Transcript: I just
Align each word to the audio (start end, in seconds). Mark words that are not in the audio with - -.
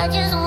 I 0.00 0.08
just 0.08 0.39